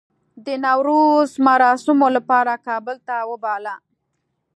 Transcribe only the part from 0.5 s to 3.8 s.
نوروز مراسمو لپاره کابل ته وباله.